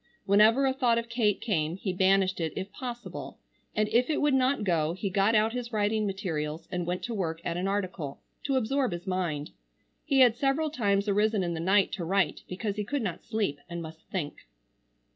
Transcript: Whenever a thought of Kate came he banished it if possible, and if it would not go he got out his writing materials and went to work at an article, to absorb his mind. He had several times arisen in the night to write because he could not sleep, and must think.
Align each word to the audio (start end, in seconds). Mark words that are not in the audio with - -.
Whenever 0.25 0.65
a 0.65 0.73
thought 0.73 0.97
of 0.97 1.09
Kate 1.09 1.39
came 1.39 1.75
he 1.77 1.93
banished 1.93 2.39
it 2.41 2.53
if 2.55 2.71
possible, 2.71 3.37
and 3.75 3.87
if 3.89 4.09
it 4.09 4.19
would 4.19 4.33
not 4.33 4.63
go 4.63 4.93
he 4.93 5.11
got 5.11 5.35
out 5.35 5.53
his 5.53 5.71
writing 5.71 6.07
materials 6.07 6.67
and 6.71 6.87
went 6.87 7.03
to 7.03 7.13
work 7.13 7.39
at 7.45 7.55
an 7.55 7.67
article, 7.67 8.19
to 8.43 8.55
absorb 8.55 8.93
his 8.93 9.05
mind. 9.05 9.51
He 10.03 10.21
had 10.21 10.35
several 10.35 10.71
times 10.71 11.07
arisen 11.07 11.43
in 11.43 11.53
the 11.53 11.59
night 11.59 11.91
to 11.91 12.03
write 12.03 12.41
because 12.49 12.77
he 12.77 12.83
could 12.83 13.03
not 13.03 13.23
sleep, 13.23 13.59
and 13.69 13.79
must 13.79 14.01
think. 14.09 14.47